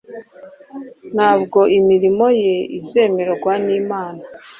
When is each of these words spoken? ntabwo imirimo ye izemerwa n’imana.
ntabwo 1.13 1.59
imirimo 1.77 2.25
ye 2.43 2.55
izemerwa 2.77 3.53
n’imana. 3.65 4.23